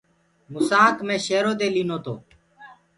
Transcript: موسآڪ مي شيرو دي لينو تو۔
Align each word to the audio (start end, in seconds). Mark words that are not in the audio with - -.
موسآڪ 0.51 0.95
مي 1.07 1.15
شيرو 1.25 1.53
دي 1.59 1.67
لينو 1.75 1.97
تو۔ 2.05 2.15